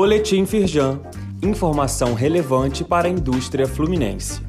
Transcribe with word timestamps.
Boletim 0.00 0.46
Firjan. 0.46 1.00
Informação 1.42 2.14
relevante 2.14 2.84
para 2.84 3.08
a 3.08 3.10
indústria 3.10 3.66
fluminense. 3.66 4.40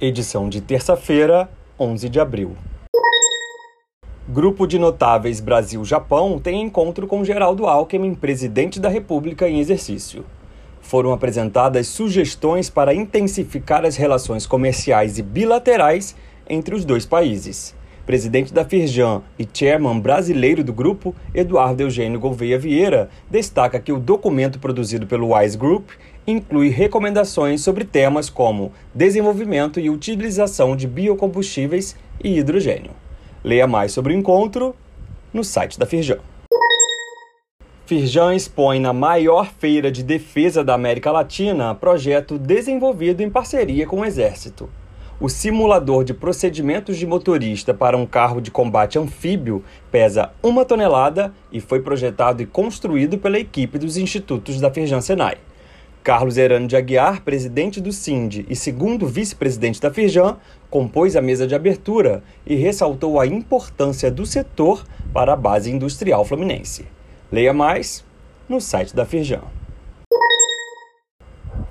Edição 0.00 0.48
de 0.48 0.60
terça-feira, 0.60 1.48
11 1.78 2.08
de 2.08 2.18
abril. 2.18 2.56
Grupo 4.28 4.66
de 4.66 4.80
Notáveis 4.80 5.38
Brasil-Japão 5.38 6.40
tem 6.40 6.60
encontro 6.60 7.06
com 7.06 7.24
Geraldo 7.24 7.68
Alckmin, 7.68 8.16
presidente 8.16 8.80
da 8.80 8.88
República 8.88 9.48
em 9.48 9.60
exercício. 9.60 10.24
Foram 10.80 11.12
apresentadas 11.12 11.86
sugestões 11.86 12.68
para 12.68 12.92
intensificar 12.92 13.84
as 13.84 13.94
relações 13.94 14.44
comerciais 14.44 15.18
e 15.18 15.22
bilaterais 15.22 16.16
entre 16.48 16.74
os 16.74 16.84
dois 16.84 17.06
países 17.06 17.78
presidente 18.10 18.52
da 18.52 18.64
Firjan 18.64 19.22
e 19.38 19.46
chairman 19.54 20.00
brasileiro 20.00 20.64
do 20.64 20.72
grupo, 20.72 21.14
Eduardo 21.32 21.80
Eugênio 21.80 22.18
Gouveia 22.18 22.58
Vieira, 22.58 23.08
destaca 23.30 23.78
que 23.78 23.92
o 23.92 24.00
documento 24.00 24.58
produzido 24.58 25.06
pelo 25.06 25.32
Wise 25.32 25.56
Group 25.56 25.90
inclui 26.26 26.70
recomendações 26.70 27.60
sobre 27.60 27.84
temas 27.84 28.28
como 28.28 28.72
desenvolvimento 28.92 29.78
e 29.78 29.88
utilização 29.88 30.74
de 30.74 30.88
biocombustíveis 30.88 31.94
e 32.20 32.36
hidrogênio. 32.36 32.90
Leia 33.44 33.68
mais 33.68 33.92
sobre 33.92 34.12
o 34.12 34.16
encontro 34.16 34.74
no 35.32 35.44
site 35.44 35.78
da 35.78 35.86
Firjan. 35.86 36.18
Firjan 37.86 38.34
expõe 38.34 38.80
na 38.80 38.92
maior 38.92 39.52
feira 39.56 39.88
de 39.88 40.02
defesa 40.02 40.64
da 40.64 40.74
América 40.74 41.12
Latina 41.12 41.76
projeto 41.76 42.36
desenvolvido 42.36 43.20
em 43.20 43.30
parceria 43.30 43.86
com 43.86 44.00
o 44.00 44.04
Exército. 44.04 44.68
O 45.20 45.28
simulador 45.28 46.02
de 46.02 46.14
procedimentos 46.14 46.96
de 46.96 47.06
motorista 47.06 47.74
para 47.74 47.94
um 47.94 48.06
carro 48.06 48.40
de 48.40 48.50
combate 48.50 48.98
anfíbio 48.98 49.62
pesa 49.92 50.30
uma 50.42 50.64
tonelada 50.64 51.30
e 51.52 51.60
foi 51.60 51.82
projetado 51.82 52.42
e 52.42 52.46
construído 52.46 53.18
pela 53.18 53.38
equipe 53.38 53.78
dos 53.78 53.98
institutos 53.98 54.58
da 54.58 54.70
Firjan 54.70 55.02
Senai. 55.02 55.36
Carlos 56.02 56.38
Herano 56.38 56.66
de 56.66 56.74
Aguiar, 56.74 57.20
presidente 57.20 57.82
do 57.82 57.92
SIND 57.92 58.46
e 58.48 58.56
segundo 58.56 59.06
vice-presidente 59.06 59.78
da 59.78 59.92
Firjan, 59.92 60.38
compôs 60.70 61.14
a 61.14 61.20
mesa 61.20 61.46
de 61.46 61.54
abertura 61.54 62.22
e 62.46 62.54
ressaltou 62.54 63.20
a 63.20 63.26
importância 63.26 64.10
do 64.10 64.24
setor 64.24 64.86
para 65.12 65.34
a 65.34 65.36
base 65.36 65.70
industrial 65.70 66.24
fluminense. 66.24 66.86
Leia 67.30 67.52
mais 67.52 68.02
no 68.48 68.58
site 68.58 68.96
da 68.96 69.04
Firjan. 69.04 69.42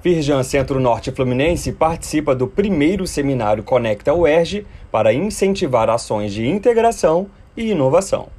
Firjan 0.01 0.43
Centro-Norte 0.43 1.11
Fluminense 1.11 1.73
participa 1.73 2.33
do 2.33 2.47
primeiro 2.47 3.05
seminário 3.05 3.61
Conecta 3.61 4.13
UERJ 4.13 4.65
para 4.89 5.11
incentivar 5.11 5.89
ações 5.89 6.31
de 6.31 6.47
integração 6.47 7.27
e 7.57 7.71
inovação. 7.71 8.29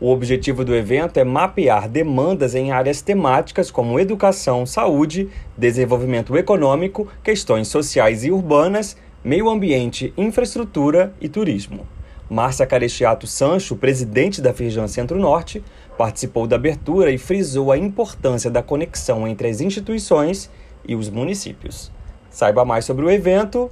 O 0.00 0.10
objetivo 0.10 0.64
do 0.64 0.74
evento 0.74 1.20
é 1.20 1.24
mapear 1.24 1.90
demandas 1.90 2.54
em 2.54 2.72
áreas 2.72 3.02
temáticas 3.02 3.70
como 3.70 4.00
educação, 4.00 4.64
saúde, 4.64 5.28
desenvolvimento 5.58 6.34
econômico, 6.38 7.06
questões 7.22 7.68
sociais 7.68 8.24
e 8.24 8.30
urbanas, 8.30 8.96
meio 9.22 9.50
ambiente, 9.50 10.14
infraestrutura 10.16 11.12
e 11.20 11.28
turismo. 11.28 11.86
Márcia 12.30 12.64
Carechiato 12.64 13.26
Sancho, 13.26 13.76
presidente 13.76 14.40
da 14.40 14.54
Firjan 14.54 14.88
Centro-Norte, 14.88 15.62
participou 15.98 16.46
da 16.46 16.56
abertura 16.56 17.10
e 17.10 17.18
frisou 17.18 17.70
a 17.70 17.76
importância 17.76 18.50
da 18.50 18.62
conexão 18.62 19.28
entre 19.28 19.48
as 19.48 19.60
instituições 19.60 20.48
e 20.86 20.94
os 20.94 21.08
municípios. 21.08 21.90
Saiba 22.30 22.64
mais 22.64 22.84
sobre 22.84 23.04
o 23.04 23.10
evento 23.10 23.68